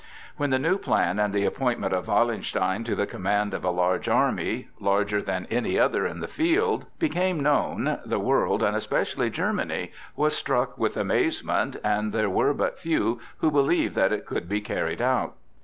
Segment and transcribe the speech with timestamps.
[0.35, 4.09] When the new plan and the appointment of Wallenstein to the command of a large
[4.09, 10.75] army—larger than any other in the field—became known, the world, and especially Germany, was struck
[10.75, 15.35] with amazement, and there were but few who believed that it could be carried out.